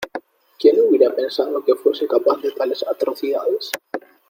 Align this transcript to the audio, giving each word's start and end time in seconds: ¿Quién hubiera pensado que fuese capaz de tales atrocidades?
¿Quién 0.59 0.77
hubiera 0.79 1.13
pensado 1.15 1.63
que 1.63 1.75
fuese 1.75 2.07
capaz 2.07 2.41
de 2.41 2.51
tales 2.53 2.81
atrocidades? 2.87 3.69